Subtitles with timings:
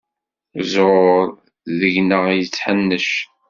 [0.71, 1.25] Ẓẓur
[1.79, 3.09] deg-neɣ yetḥennec.